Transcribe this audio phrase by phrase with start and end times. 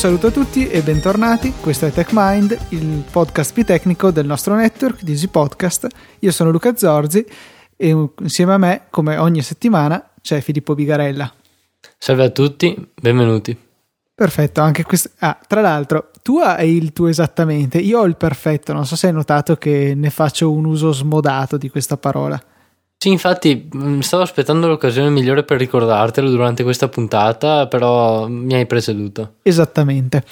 [0.00, 1.52] saluto a tutti e bentornati.
[1.60, 5.86] Questo è TechMind, il podcast più tecnico del nostro network di Easy Podcast.
[6.20, 7.22] Io sono Luca Zorzi
[7.76, 11.30] e insieme a me, come ogni settimana, c'è Filippo Bigarella.
[11.98, 13.54] Salve a tutti, benvenuti.
[14.14, 15.10] Perfetto, anche questo.
[15.18, 18.72] Ah, tra l'altro, tu hai il tuo esattamente, io ho il perfetto.
[18.72, 22.42] Non so se hai notato che ne faccio un uso smodato di questa parola.
[23.02, 28.66] Sì, infatti mm, stavo aspettando l'occasione migliore per ricordartelo durante questa puntata, però mi hai
[28.66, 29.36] preceduto.
[29.40, 30.22] Esattamente.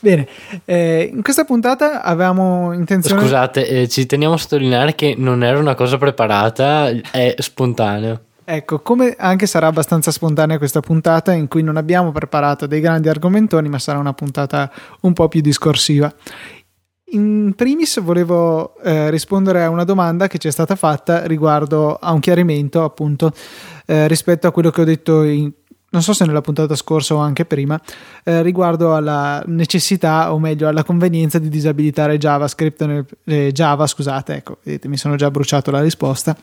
[0.00, 0.26] Bene,
[0.64, 3.20] eh, in questa puntata avevamo intenzione...
[3.20, 8.20] Scusate, eh, ci teniamo a sottolineare che non era una cosa preparata, è spontaneo.
[8.46, 13.10] Ecco, come anche sarà abbastanza spontanea questa puntata in cui non abbiamo preparato dei grandi
[13.10, 16.10] argomentoni, ma sarà una puntata un po' più discorsiva
[17.14, 22.12] in primis volevo eh, rispondere a una domanda che ci è stata fatta riguardo a
[22.12, 23.32] un chiarimento appunto
[23.86, 25.50] eh, rispetto a quello che ho detto in,
[25.90, 27.80] non so se nella puntata scorsa o anche prima,
[28.24, 34.34] eh, riguardo alla necessità o meglio alla convenienza di disabilitare JavaScript nel, eh, Java, scusate,
[34.34, 36.36] ecco, vedete, mi sono già bruciato la risposta.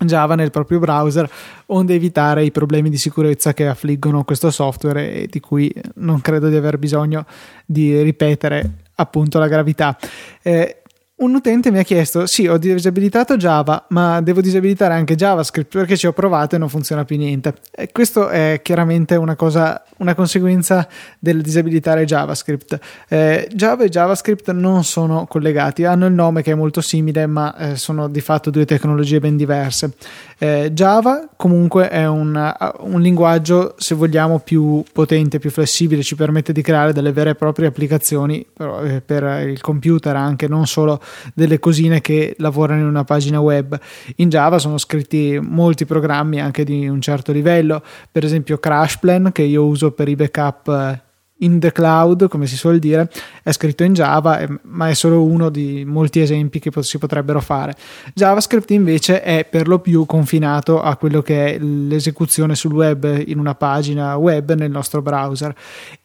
[0.00, 1.28] Java nel proprio browser,
[1.66, 6.48] onde evitare i problemi di sicurezza che affliggono questo software e di cui non credo
[6.48, 7.26] di aver bisogno
[7.66, 9.96] di ripetere appunto la gravità.
[10.42, 10.82] Eh,
[11.18, 15.96] un utente mi ha chiesto: Sì, ho disabilitato Java, ma devo disabilitare anche JavaScript perché
[15.96, 17.54] ci ho provato e non funziona più niente.
[17.70, 20.86] E questo è chiaramente una cosa, una conseguenza
[21.18, 22.78] del disabilitare JavaScript.
[23.08, 27.56] Eh, Java e JavaScript non sono collegati, hanno il nome che è molto simile, ma
[27.56, 29.94] eh, sono di fatto due tecnologie ben diverse.
[30.38, 36.52] Eh, Java comunque è un, un, linguaggio, se vogliamo, più potente, più flessibile, ci permette
[36.52, 41.00] di creare delle vere e proprie applicazioni per, eh, per il computer anche, non solo
[41.34, 43.78] delle cosine che lavorano in una pagina web.
[44.16, 49.42] In Java sono scritti molti programmi anche di un certo livello, per esempio CrashPlan che
[49.42, 51.07] io uso per i backup eh,
[51.38, 53.10] in the cloud, come si suol dire,
[53.42, 57.74] è scritto in Java, ma è solo uno di molti esempi che si potrebbero fare.
[58.14, 63.38] JavaScript invece è per lo più confinato a quello che è l'esecuzione sul web in
[63.38, 65.54] una pagina web nel nostro browser.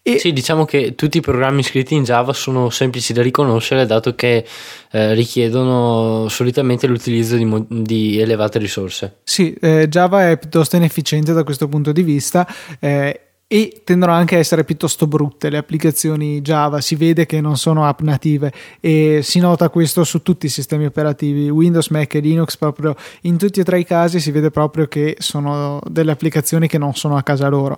[0.02, 4.16] E sì, diciamo che tutti i programmi scritti in Java sono semplici da riconoscere dato
[4.16, 4.46] che
[4.92, 9.20] eh, richiedono solitamente l'utilizzo di, mo- di elevate risorse.
[9.24, 12.46] Sì, eh, Java è piuttosto inefficiente da questo punto di vista.
[12.80, 13.23] Eh,
[13.54, 17.86] e tendono anche a essere piuttosto brutte le applicazioni Java, si vede che non sono
[17.86, 22.58] app native e si nota questo su tutti i sistemi operativi, Windows, Mac e Linux,
[22.58, 26.80] proprio in tutti e tre i casi si vede proprio che sono delle applicazioni che
[26.80, 27.78] non sono a casa loro.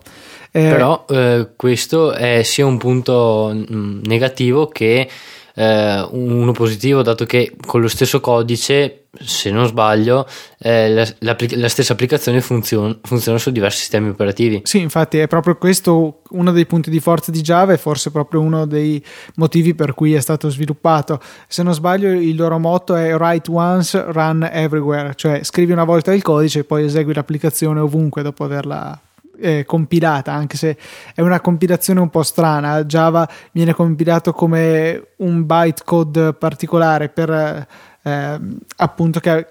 [0.49, 5.09] Eh, Però eh, questo è sia un punto mm, negativo che
[5.55, 10.27] eh, uno positivo, dato che con lo stesso codice, se non sbaglio,
[10.59, 14.61] eh, la, la, stessa applicazione funziona, funziona su diversi sistemi operativi.
[14.65, 18.41] Sì, infatti è proprio questo uno dei punti di forza di Java e forse proprio
[18.41, 19.03] uno dei
[19.35, 21.21] motivi per cui è stato sviluppato.
[21.47, 26.13] Se non sbaglio, il loro motto è write once, run everywhere, cioè scrivi una volta
[26.13, 28.99] il codice e poi esegui l'applicazione ovunque dopo averla
[29.39, 30.77] eh, compilata, anche se
[31.13, 32.83] è una compilazione un po' strana.
[32.83, 37.67] Java viene compilato come un bytecode particolare per
[38.03, 38.39] eh,
[38.77, 39.47] appunto che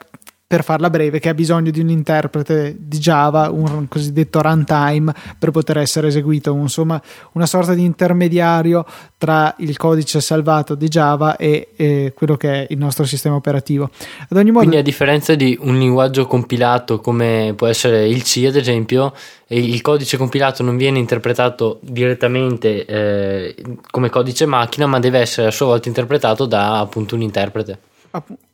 [0.46, 5.50] per farla breve, che ha bisogno di un interprete di Java, un cosiddetto runtime, per
[5.50, 7.00] poter essere eseguito, insomma
[7.32, 8.84] una sorta di intermediario
[9.16, 13.90] tra il codice salvato di Java e, e quello che è il nostro sistema operativo.
[14.28, 18.44] Ad ogni modo, Quindi a differenza di un linguaggio compilato come può essere il C
[18.46, 19.14] ad esempio,
[19.48, 23.54] il codice compilato non viene interpretato direttamente eh,
[23.90, 27.78] come codice macchina, ma deve essere a sua volta interpretato da appunto un interprete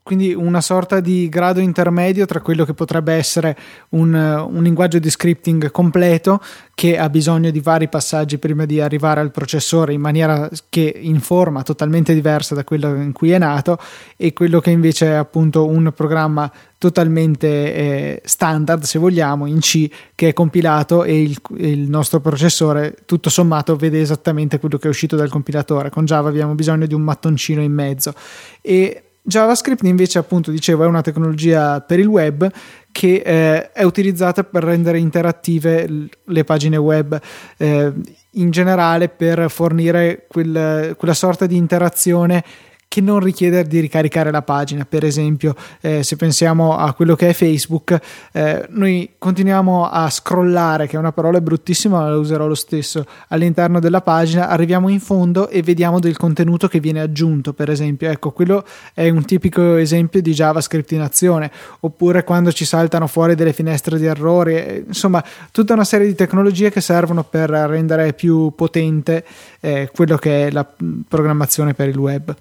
[0.02, 3.56] quindi una sorta di grado intermedio tra quello che potrebbe essere
[3.90, 6.40] un, un, linguaggio di scripting completo
[6.74, 11.20] che ha bisogno di vari passaggi prima di arrivare al processore in maniera che in
[11.20, 13.78] forma totalmente diversa da quello in cui è nato
[14.16, 19.88] e quello che invece è appunto un programma totalmente eh, standard se vogliamo in C
[20.14, 24.90] che è compilato e il, il nostro processore tutto sommato vede esattamente quello che è
[24.90, 25.90] uscito dal compilatore.
[25.90, 28.14] Con Java abbiamo bisogno di un mattoncino in mezzo.
[28.62, 32.50] E JavaScript invece appunto dicevo è una tecnologia per il web
[32.90, 35.88] che eh, è utilizzata per rendere interattive
[36.24, 37.18] le pagine web
[37.56, 37.92] eh,
[38.32, 42.44] in generale per fornire quel, quella sorta di interazione
[42.92, 44.84] che non richiede di ricaricare la pagina.
[44.84, 47.96] Per esempio, eh, se pensiamo a quello che è Facebook,
[48.32, 53.06] eh, noi continuiamo a scrollare, che è una parola bruttissima, ma la userò lo stesso,
[53.28, 58.10] all'interno della pagina, arriviamo in fondo e vediamo del contenuto che viene aggiunto, per esempio.
[58.10, 61.48] Ecco, quello è un tipico esempio di JavaScript in azione,
[61.78, 65.22] oppure quando ci saltano fuori delle finestre di errori, eh, insomma,
[65.52, 69.24] tutta una serie di tecnologie che servono per rendere più potente
[69.60, 70.66] eh, quello che è la
[71.06, 72.34] programmazione per il web.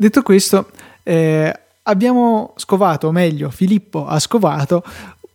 [0.00, 0.70] Detto questo,
[1.02, 1.52] eh,
[1.82, 4.84] abbiamo scovato, o meglio, Filippo ha scovato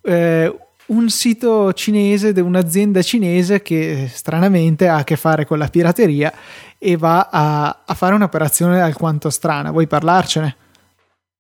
[0.04, 5.68] eh, un sito cinese di un'azienda cinese che stranamente ha a che fare con la
[5.68, 6.32] pirateria
[6.78, 9.70] e va a, a fare un'operazione alquanto strana.
[9.70, 10.56] Vuoi parlarcene?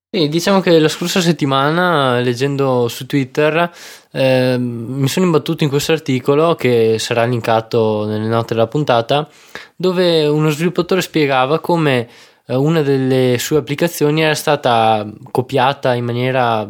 [0.10, 3.72] Sì, diciamo che la scorsa settimana, leggendo su Twitter,
[4.12, 9.30] eh, mi sono imbattuto in questo articolo che sarà linkato nelle note della puntata,
[9.78, 12.10] dove uno sviluppatore spiegava come
[12.48, 16.70] una delle sue applicazioni era stata copiata in maniera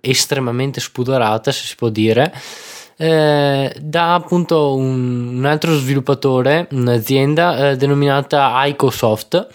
[0.00, 2.32] estremamente spudorata, se si può dire,
[2.96, 9.46] eh, da appunto un, un, altro sviluppatore, un'azienda eh, denominata Icosoft,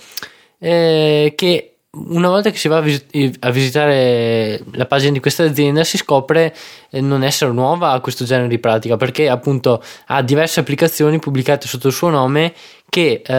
[0.60, 5.44] eh, che una volta che si va a, visit- a, visitare la pagina di questa
[5.44, 6.56] azienda si scopre
[6.90, 11.68] eh, non essere nuova a questo genere di pratica perché appunto ha diverse applicazioni pubblicate
[11.68, 12.54] sotto il suo nome
[12.90, 13.34] che eh,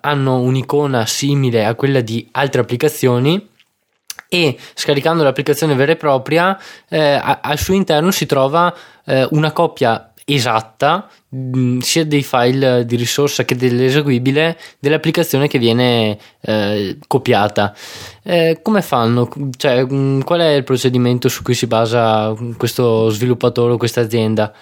[0.00, 3.48] hanno un'icona simile a quella di altre applicazioni
[4.28, 6.58] e scaricando l'applicazione vera e propria
[6.88, 8.74] eh, al suo interno si trova
[9.06, 16.18] eh, una coppia esatta mm, sia dei file di risorsa che dell'eseguibile dell'applicazione che viene
[16.40, 17.74] eh, copiata.
[18.22, 19.28] Eh, come fanno?
[19.56, 24.52] Cioè, mm, qual è il procedimento su cui si basa questo sviluppatore o questa azienda?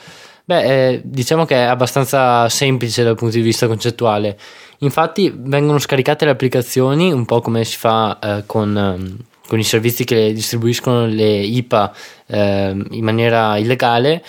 [0.44, 4.36] Beh, eh, diciamo che è abbastanza semplice dal punto di vista concettuale.
[4.78, 10.02] Infatti vengono scaricate le applicazioni un po' come si fa eh, con, con, i servizi
[10.02, 11.94] che distribuiscono le IPA
[12.26, 14.24] ehm, in maniera illegale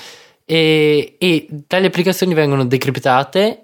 [0.45, 3.63] e, e tali applicazioni vengono decriptate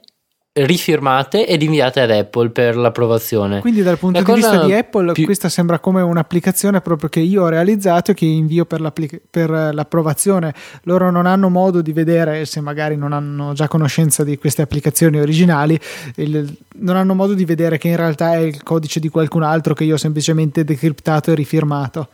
[0.52, 3.60] rifirmate ed inviate ad Apple per l'approvazione.
[3.62, 5.26] Quindi dal punto La di vista di Apple più...
[5.26, 8.92] questa sembra come un'applicazione proprio che io ho realizzato e che invio per,
[9.30, 10.54] per, l'approvazione.
[10.84, 15.20] Loro non hanno modo di vedere, se magari non hanno già conoscenza di queste applicazioni
[15.20, 15.80] originali,
[16.16, 19.74] il, non hanno modo di vedere che in realtà è il codice di qualcun altro
[19.74, 22.10] che io ho semplicemente decriptato e rifirmato.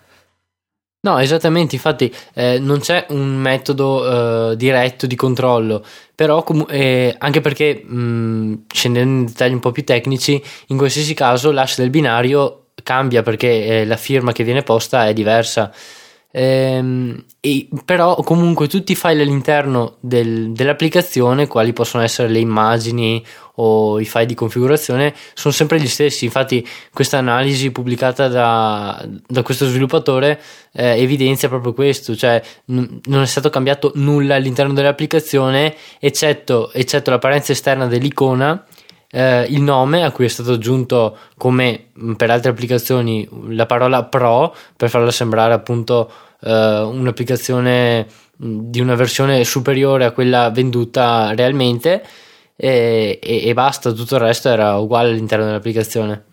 [1.06, 5.86] No, esattamente, infatti eh, non c'è un metodo eh, diretto di controllo,
[6.16, 11.14] però com- eh, anche perché mh, scendendo in dettagli un po' più tecnici, in qualsiasi
[11.14, 15.72] caso l'asse del binario cambia perché eh, la firma che viene posta è diversa.
[16.32, 23.24] Ehm, e, però comunque tutti i file all'interno del, dell'applicazione, quali possono essere le immagini
[23.56, 26.26] o i file di configurazione, sono sempre gli stessi.
[26.26, 30.42] Infatti, questa analisi pubblicata da, da questo sviluppatore
[30.74, 37.12] eh, evidenzia proprio questo: cioè n- non è stato cambiato nulla all'interno dell'applicazione, eccetto, eccetto
[37.12, 38.64] l'apparenza esterna dell'icona.
[39.10, 41.86] Eh, il nome a cui è stato aggiunto come
[42.18, 46.12] per altre applicazioni la parola pro per farla sembrare appunto
[46.42, 52.04] eh, un'applicazione di una versione superiore a quella venduta realmente
[52.56, 56.24] e, e, e, basta, tutto il resto era uguale all'interno dell'applicazione.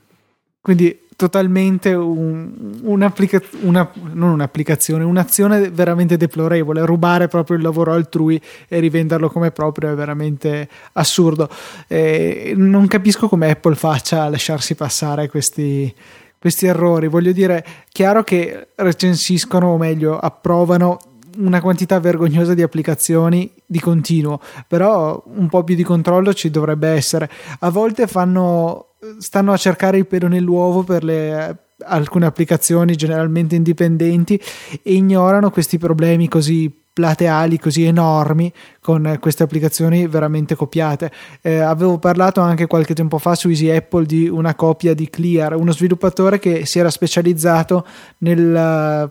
[0.60, 6.84] Quindi totalmente un, un'applica- una, non un'applicazione, un'azione veramente deplorevole.
[6.84, 11.48] Rubare proprio il lavoro altrui e rivenderlo come proprio è veramente assurdo.
[11.88, 15.92] Eh, non capisco come Apple faccia a lasciarsi passare questi,
[16.38, 17.08] questi errori.
[17.08, 20.98] Voglio dire, chiaro che recensiscono, o meglio, approvano
[21.38, 26.88] una quantità vergognosa di applicazioni di continuo, però un po' più di controllo ci dovrebbe
[26.88, 27.30] essere.
[27.60, 34.40] A volte fanno, stanno a cercare il pelo nell'uovo per le, alcune applicazioni generalmente indipendenti
[34.82, 41.10] e ignorano questi problemi così plateali così enormi con queste applicazioni veramente copiate.
[41.40, 45.56] Eh, avevo parlato anche qualche tempo fa su Easy Apple di una copia di Clear,
[45.56, 47.86] uno sviluppatore che si era specializzato
[48.18, 49.10] nel,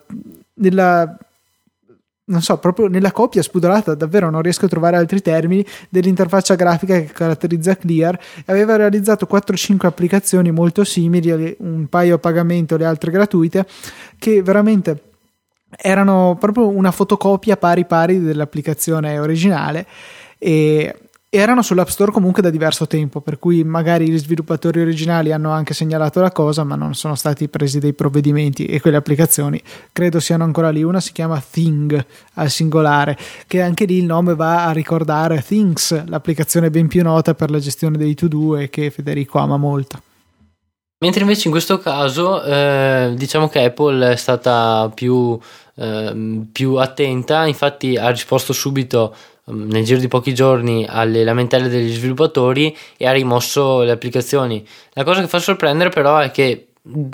[0.54, 1.18] nella
[2.32, 6.96] non so, proprio nella copia spudorata, davvero non riesco a trovare altri termini, dell'interfaccia grafica
[7.00, 8.18] che caratterizza Clear.
[8.46, 13.68] Aveva realizzato 4-5 applicazioni molto simili, un paio a pagamento, le altre gratuite,
[14.18, 15.04] che veramente
[15.78, 19.86] erano proprio una fotocopia pari pari dell'applicazione originale
[20.38, 20.96] e
[21.34, 25.74] erano sull'App Store comunque da diverso tempo, per cui magari gli sviluppatori originali hanno anche
[25.74, 29.62] segnalato la cosa, ma non sono stati presi dei provvedimenti e quelle applicazioni
[29.94, 30.84] credo siano ancora lì.
[30.84, 36.04] Una si chiama Thing al singolare, che anche lì il nome va a ricordare Things,
[36.08, 40.02] l'applicazione ben più nota per la gestione dei to-do e che Federico ama molto.
[41.00, 45.40] Mentre invece in questo caso eh, diciamo che Apple è stata più,
[45.76, 51.94] eh, più attenta, infatti ha risposto subito nel giro di pochi giorni alle lamentele degli
[51.94, 54.66] sviluppatori e ha rimosso le applicazioni.
[54.94, 56.68] La cosa che fa sorprendere però è che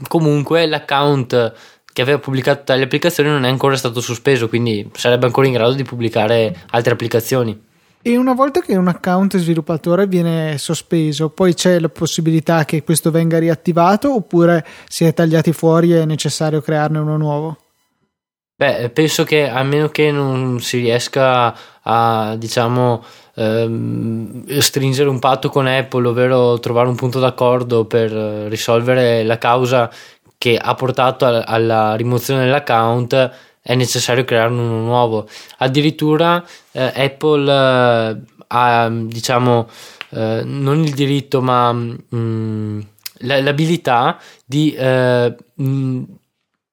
[0.07, 1.53] comunque l'account
[1.91, 5.73] che aveva pubblicato tali applicazioni non è ancora stato sospeso, quindi sarebbe ancora in grado
[5.73, 7.59] di pubblicare altre applicazioni.
[8.03, 13.09] E una volta che un account sviluppatore viene sospeso, poi c'è la possibilità che questo
[13.09, 17.57] venga riattivato oppure si è tagliati fuori e è necessario crearne uno nuovo?
[18.59, 23.03] Beh, penso che a meno che non si riesca a, diciamo,
[23.35, 29.91] ehm, stringere un patto con Apple, ovvero trovare un punto d'accordo per risolvere la causa
[30.39, 35.27] che ha portato alla rimozione dell'account, è necessario crearne uno nuovo.
[35.57, 39.69] Addirittura eh, Apple eh, ha, diciamo,
[40.09, 42.79] eh, non il diritto, ma mh, mm,
[43.19, 46.03] l'abilità di mh, mm,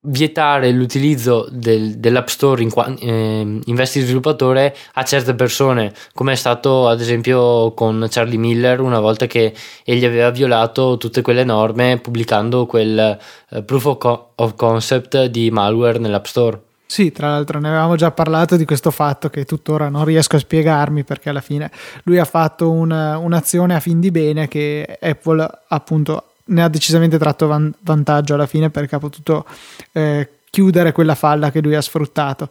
[0.06, 2.70] vietare l'utilizzo del, dell'App Store in,
[3.00, 8.38] eh, in vesti di sviluppatore a certe persone, come è stato ad esempio con Charlie
[8.38, 13.18] Miller una volta che egli aveva violato tutte quelle norme pubblicando quel
[13.50, 16.60] eh, proof of, co- of concept di malware nell'App Store.
[16.86, 20.38] Sì, tra l'altro ne avevamo già parlato di questo fatto che tuttora non riesco a
[20.38, 21.70] spiegarmi perché alla fine
[22.04, 27.18] lui ha fatto un, un'azione a fin di bene che Apple appunto ne ha decisamente
[27.18, 29.46] tratto van- vantaggio alla fine perché ha potuto
[29.92, 32.48] eh, chiudere quella falla che lui ha sfruttato.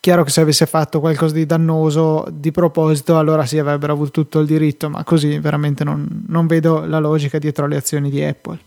[0.00, 4.40] Chiaro che se avesse fatto qualcosa di dannoso di proposito, allora sì avrebbero avuto tutto
[4.40, 8.58] il diritto, ma così veramente non, non vedo la logica dietro le azioni di Apple.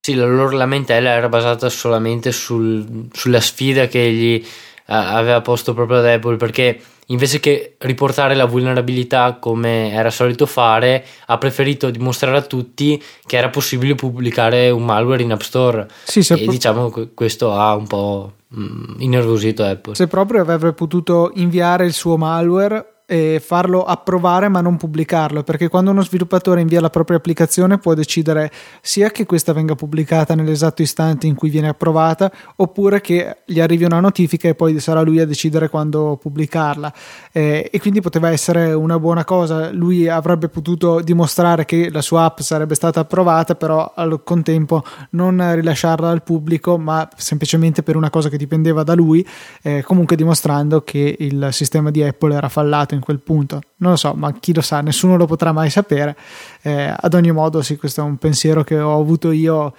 [0.00, 5.74] Sì, la loro lamentela era basata solamente sul, sulla sfida che egli uh, aveva posto
[5.74, 11.90] proprio ad Apple, perché invece che riportare la vulnerabilità come era solito fare, ha preferito
[11.90, 15.86] dimostrare a tutti che era possibile pubblicare un malware in App Store.
[16.04, 19.94] Sì, e pro- diciamo che questo ha un po' mm, innervosito Apple.
[19.94, 25.68] Se proprio avrebbe potuto inviare il suo malware e farlo approvare ma non pubblicarlo perché
[25.68, 28.50] quando uno sviluppatore invia la propria applicazione può decidere
[28.82, 33.84] sia che questa venga pubblicata nell'esatto istante in cui viene approvata oppure che gli arrivi
[33.84, 36.92] una notifica e poi sarà lui a decidere quando pubblicarla.
[37.32, 39.70] Eh, e quindi poteva essere una buona cosa.
[39.70, 45.54] Lui avrebbe potuto dimostrare che la sua app sarebbe stata approvata però al contempo non
[45.54, 49.26] rilasciarla al pubblico ma semplicemente per una cosa che dipendeva da lui
[49.62, 53.60] eh, comunque dimostrando che il sistema di Apple era fallato in quel punto.
[53.76, 56.16] Non lo so, ma chi lo sa, nessuno lo potrà mai sapere.
[56.62, 59.72] Eh, ad ogni modo, sì, questo è un pensiero che ho avuto io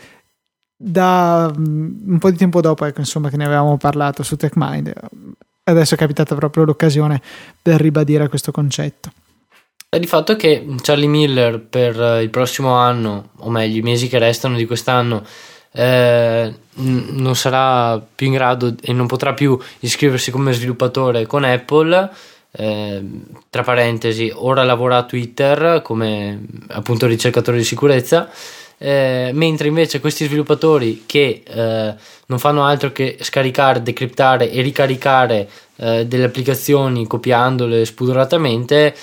[0.78, 4.94] da um, un po' di tempo dopo, ecco, insomma, che ne avevamo parlato su TechMind.
[5.64, 7.22] Adesso è capitata proprio l'occasione
[7.62, 9.12] per ribadire questo concetto.
[9.90, 14.20] E di fatto che Charlie Miller per il prossimo anno, o meglio i mesi che
[14.20, 15.24] restano di quest'anno,
[15.72, 22.10] eh, non sarà più in grado e non potrà più iscriversi come sviluppatore con Apple
[22.52, 23.04] eh,
[23.50, 26.40] tra parentesi, ora lavora a Twitter come
[26.70, 28.30] appunto ricercatore di sicurezza,
[28.78, 31.94] eh, mentre invece questi sviluppatori che eh,
[32.26, 38.96] non fanno altro che scaricare, decriptare e ricaricare eh, delle applicazioni copiandole spudoratamente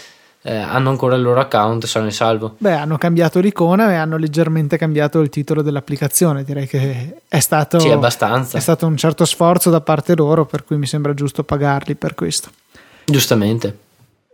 [0.46, 2.56] eh, hanno ancora il loro account sano e salvo.
[2.58, 6.44] Beh, hanno cambiato l'icona e hanno leggermente cambiato il titolo dell'applicazione.
[6.44, 10.76] Direi che è stato, sì, è stato un certo sforzo da parte loro, per cui
[10.76, 12.50] mi sembra giusto pagarli per questo.
[13.06, 13.83] Giustamente.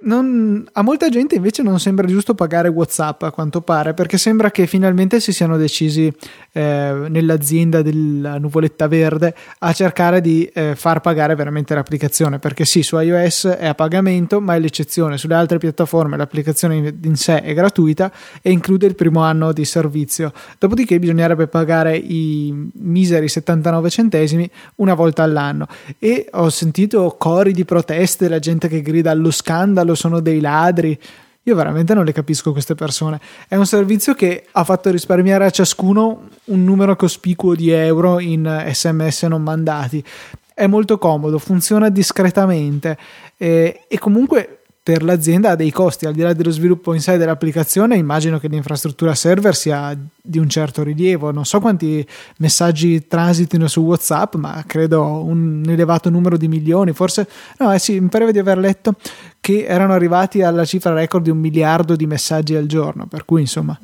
[0.03, 4.51] Non, a molta gente invece non sembra giusto pagare WhatsApp a quanto pare, perché sembra
[4.51, 6.11] che finalmente si siano decisi
[6.53, 12.39] eh, nell'azienda della nuvoletta verde a cercare di eh, far pagare veramente l'applicazione.
[12.39, 15.19] Perché sì, su iOS è a pagamento, ma è l'eccezione.
[15.19, 19.67] Sulle altre piattaforme l'applicazione in, in sé è gratuita e include il primo anno di
[19.67, 20.33] servizio.
[20.59, 25.67] Dopodiché bisognerebbe pagare i miseri 79 centesimi una volta all'anno.
[25.99, 30.41] E ho sentito cori di proteste, la gente che grida allo scandalo bello, sono dei
[30.41, 30.99] ladri.
[31.45, 33.21] Io veramente non le capisco queste persone.
[33.49, 38.67] È un servizio che ha fatto risparmiare a ciascuno un numero cospicuo di euro in
[38.71, 40.05] sms non mandati.
[40.53, 42.99] È molto comodo, funziona discretamente
[43.39, 47.19] e, e comunque per l'azienda ha dei costi, al di là dello sviluppo in sé
[47.19, 51.31] dell'applicazione, immagino che l'infrastruttura server sia di un certo rilievo.
[51.31, 52.07] Non so quanti
[52.39, 58.01] messaggi transitino su WhatsApp, ma credo un elevato numero di milioni, forse no, eh sì,
[58.01, 58.95] mi pareva di aver letto
[59.39, 63.43] che erano arrivati alla cifra record di un miliardo di messaggi al giorno, per cui
[63.43, 63.79] insomma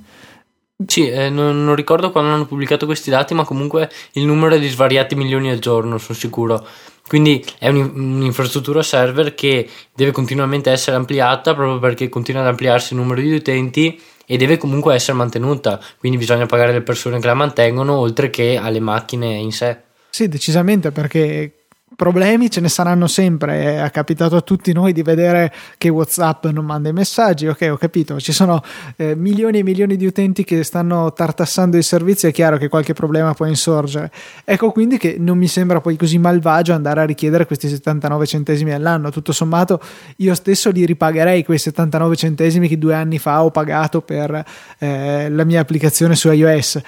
[0.87, 4.59] sì, eh, non, non, ricordo quando hanno pubblicato questi dati, ma comunque il numero è
[4.59, 6.67] di svariati milioni al giorno, sono sicuro.
[7.07, 13.01] Quindi è un'infrastruttura server che deve continuamente essere ampliata proprio perché continua ad ampliarsi il
[13.01, 17.35] numero di utenti e deve comunque essere mantenuta, quindi bisogna pagare le persone che la
[17.35, 19.79] mantengono oltre che alle macchine in sé.
[20.11, 23.85] Sì, decisamente perché problemi ce ne saranno sempre.
[23.85, 27.47] È capitato a tutti noi di vedere che WhatsApp non manda i messaggi.
[27.47, 28.19] Ok, ho capito.
[28.19, 28.63] Ci sono
[28.97, 32.29] eh, milioni e milioni di utenti che stanno tartassando il servizio.
[32.29, 34.11] È chiaro che qualche problema può insorgere.
[34.45, 38.73] Ecco quindi che non mi sembra poi così malvagio andare a richiedere questi 79 centesimi
[38.73, 39.11] all'anno.
[39.11, 39.81] Tutto sommato,
[40.17, 44.45] io stesso li ripagherei quei 79 centesimi che due anni fa ho pagato per
[44.79, 46.81] eh, la mia applicazione su iOS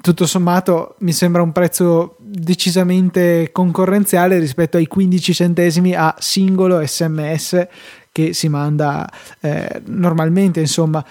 [0.00, 7.66] tutto sommato mi sembra un prezzo decisamente concorrenziale rispetto ai 15 centesimi a singolo sms
[8.12, 11.04] che si manda eh, normalmente insomma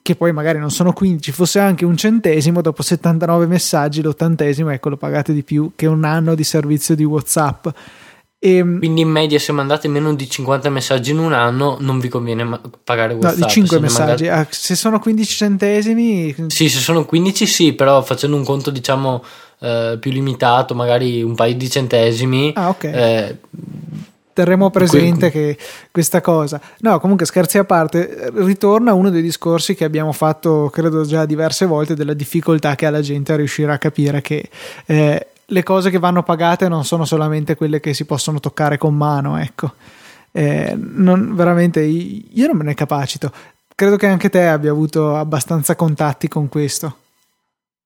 [0.00, 4.88] che poi magari non sono 15 fosse anche un centesimo dopo 79 messaggi l'ottantesimo ecco
[4.88, 7.68] lo pagate di più che un anno di servizio di whatsapp
[8.40, 11.98] e, ehm, Quindi in media se mandate meno di 50 messaggi in un anno non
[11.98, 13.38] vi conviene ma- pagare WhatsApp.
[13.38, 14.24] No, di 5 se messaggi.
[14.24, 14.30] Mandate...
[14.30, 16.34] Ah, se sono 15 centesimi...
[16.46, 19.24] Sì, se sono 15 sì, però facendo un conto diciamo
[19.58, 22.52] eh, più limitato, magari un paio di centesimi.
[22.54, 22.84] Ah, ok.
[22.84, 23.36] Eh,
[24.32, 25.58] terremo presente che
[25.90, 26.60] questa cosa.
[26.78, 31.66] No, comunque scherzi a parte, ritorna uno dei discorsi che abbiamo fatto, credo già diverse
[31.66, 34.48] volte, della difficoltà che ha la gente a riuscire a capire che
[34.86, 38.94] eh, le cose che vanno pagate non sono solamente quelle che si possono toccare con
[38.94, 39.72] mano, ecco.
[40.30, 43.32] Eh, non, veramente io non me ne capacito.
[43.74, 46.96] Credo che anche te abbia avuto abbastanza contatti con questo.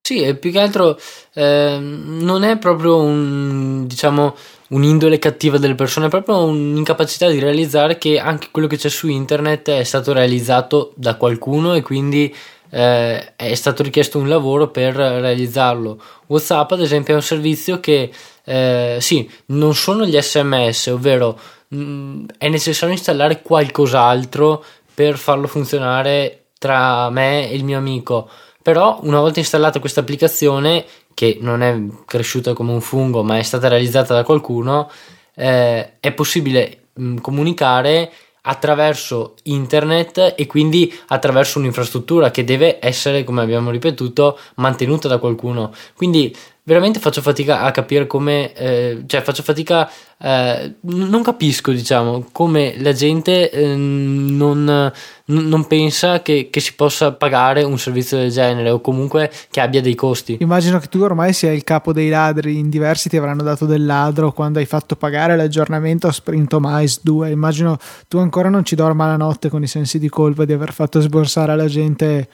[0.05, 0.99] Sì, e più che altro
[1.35, 4.35] eh, non è proprio un, diciamo,
[4.71, 9.07] un'indole cattiva delle persone, è proprio un'incapacità di realizzare che anche quello che c'è su
[9.07, 12.35] internet è stato realizzato da qualcuno e quindi
[12.75, 16.01] eh, è stato richiesto un lavoro per realizzarlo.
[16.27, 18.11] WhatsApp, ad esempio, è un servizio che
[18.45, 21.39] eh, sì, non sono gli sms, ovvero
[21.69, 24.65] mh, mm, è necessario installare qualcos'altro
[24.95, 28.29] per farlo funzionare tra me e il mio amico.
[28.63, 33.43] Però una volta installata questa applicazione, che non è cresciuta come un fungo, ma è
[33.43, 34.91] stata realizzata da qualcuno,
[35.35, 38.11] eh, è possibile mh, comunicare
[38.43, 45.73] attraverso internet e quindi attraverso un'infrastruttura che deve essere, come abbiamo ripetuto, mantenuta da qualcuno.
[45.95, 46.35] Quindi
[46.65, 52.75] veramente faccio fatica a capire come, eh, cioè faccio fatica, eh, non capisco diciamo come
[52.79, 54.93] la gente eh, non,
[55.25, 59.81] non, pensa che, che, si possa pagare un servizio del genere o comunque che abbia
[59.81, 60.37] dei costi.
[60.41, 63.85] Immagino che tu ormai sia il capo dei ladri, in diversi ti avranno dato del
[63.85, 69.07] ladro quando hai fatto pagare l'aggiornamento a Sprintomice 2, immagino tu ancora non ci dorma
[69.07, 72.29] la notte con i sensi di colpa di aver fatto sborsare alla gente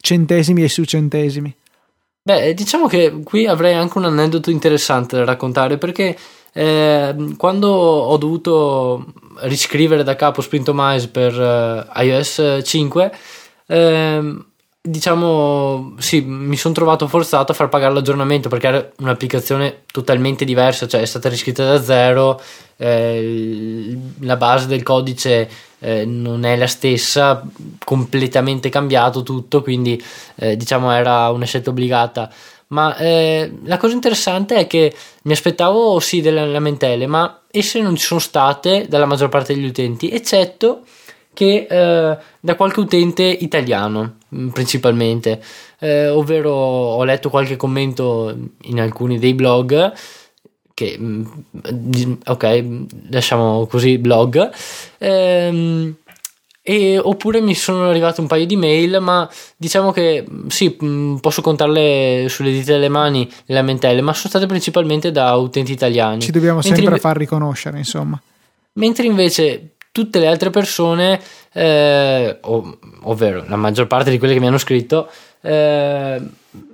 [0.00, 1.54] centesimi e su centesimi.
[2.22, 6.16] Beh, diciamo che qui avrei anche un aneddoto interessante da raccontare perché
[6.52, 9.06] eh, quando ho dovuto
[9.40, 13.12] riscrivere da capo Sprintomize per eh, iOS 5,
[13.66, 14.36] eh,
[14.82, 20.86] diciamo sì, mi sono trovato forzato a far pagare l'aggiornamento perché era un'applicazione totalmente diversa,
[20.86, 22.40] cioè è stata riscritta da zero,
[22.76, 25.48] eh, la base del codice
[25.80, 27.46] eh, non è la stessa,
[27.84, 30.02] completamente cambiato tutto, quindi
[30.36, 32.32] eh, diciamo era una scelta obbligata.
[32.68, 37.96] Ma eh, la cosa interessante è che mi aspettavo sì delle lamentele, ma esse non
[37.96, 40.82] ci sono state dalla maggior parte degli utenti, eccetto
[41.34, 44.18] che eh, da qualche utente italiano
[44.52, 45.42] principalmente,
[45.80, 49.92] eh, ovvero ho letto qualche commento in alcuni dei blog
[50.80, 51.24] che mm,
[52.26, 52.72] ok
[53.10, 54.50] lasciamo così blog.
[54.98, 55.94] Ehm,
[56.62, 61.16] e, oppure mi sono arrivate un paio di mail ma diciamo che mm, sì mm,
[61.16, 66.20] posso contarle sulle dita delle mani le lamentele ma sono state principalmente da utenti italiani.
[66.20, 68.20] Ci dobbiamo mentre sempre inve- far riconoscere insomma.
[68.74, 71.20] Mentre invece tutte le altre persone
[71.52, 75.08] eh, ov- ovvero la maggior parte di quelle che mi hanno scritto
[75.42, 76.20] eh,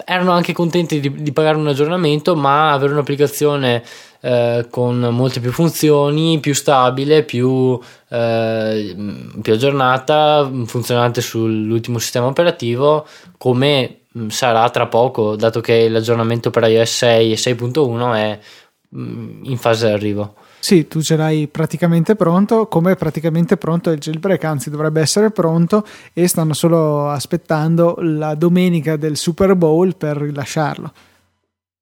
[0.05, 3.83] erano anche contenti di, di, pagare un aggiornamento, ma avere un'applicazione
[4.21, 8.97] eh, con molte più funzioni, più stabile, più, eh,
[9.41, 16.65] più aggiornata, funzionante sull'ultimo sistema operativo, come mm, sarà tra poco, dato che l'aggiornamento per
[16.65, 18.39] iOS 6 e 6.1 è
[18.97, 20.35] mm, in fase d'arrivo.
[20.69, 25.31] Sì, tu ce l'hai praticamente pronto, come è praticamente pronto il jailbreak, anzi dovrebbe essere
[25.31, 30.93] pronto e stanno solo aspettando la domenica del Super Bowl per rilasciarlo.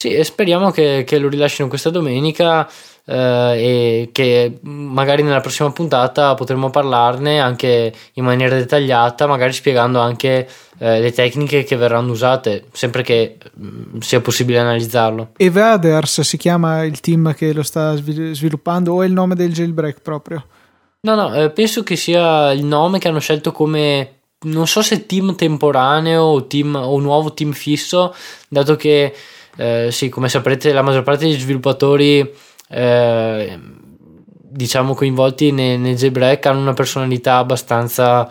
[0.04, 2.68] Sì, e speriamo che, che lo rilascino questa domenica
[3.06, 10.00] eh, e che magari nella prossima puntata potremo parlarne anche in maniera dettagliata, magari spiegando
[10.00, 15.30] anche eh, le tecniche che verranno usate, sempre che mh, mm, sia possibile analizzarlo.
[15.38, 20.02] Evaders si chiama il team che lo sta sviluppando o è il nome del jailbreak
[20.02, 20.44] proprio?
[21.00, 25.06] No, no, eh, penso che sia il nome che hanno scelto come non so se
[25.06, 28.14] team temporaneo o, team, o nuovo team fisso,
[28.48, 29.14] dato che
[29.56, 32.28] eh, sì, come saprete la maggior parte degli sviluppatori
[32.68, 33.58] eh,
[34.54, 38.30] diciamo coinvolti nel, nel jailbreak hanno una personalità abbastanza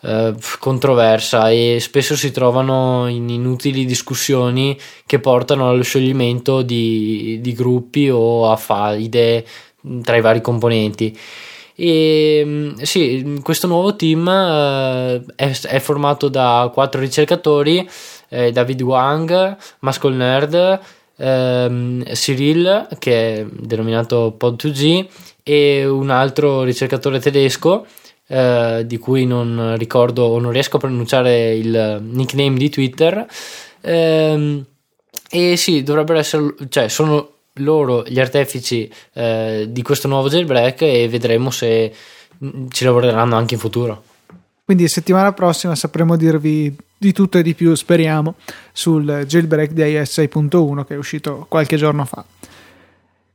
[0.00, 7.52] eh, controversa e spesso si trovano in inutili discussioni che portano allo scioglimento di, di
[7.52, 9.44] gruppi o a fa idee
[10.02, 11.16] tra i vari componenti.
[11.80, 17.88] E sì, questo nuovo team eh, è, è, formato da quattro ricercatori:
[18.28, 20.80] eh, David Wang, Muscle Nerd,
[21.16, 25.06] ehm, Cyril, che è denominato Pod2G,
[25.42, 27.86] e un altro ricercatore tedesco.
[28.30, 33.26] Eh, di cui non ricordo o non riesco a pronunciare il nickname di Twitter.
[33.80, 34.64] Eh,
[35.30, 41.08] e sì, dovrebbero essere, cioè, sono loro gli artefici eh, di questo nuovo jailbreak e
[41.08, 41.92] vedremo se
[42.44, 44.02] mm, ci lavoreranno anche in futuro.
[44.68, 48.34] Quindi settimana prossima sapremo dirvi di tutto e di più, speriamo,
[48.70, 52.22] sul jailbreak di iOS 6.1 che è uscito qualche giorno fa.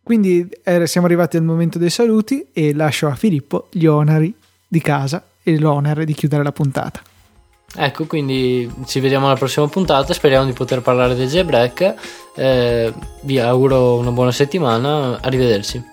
[0.03, 4.31] Quindi eh, siamo arrivati al momento dei saluti e lascio a Filippo gli oneri
[4.67, 7.01] di casa e l'onere di chiudere la puntata.
[7.77, 10.13] Ecco, quindi ci vediamo alla prossima puntata.
[10.13, 11.95] Speriamo di poter parlare del jailbreak.
[12.35, 15.19] Eh, vi auguro una buona settimana.
[15.19, 15.92] Arrivederci.